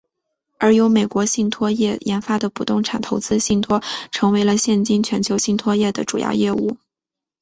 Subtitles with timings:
[0.57, 6.77] 而由美国信托业研发的不动产投资信托成为了现今全球信托业的主要业务。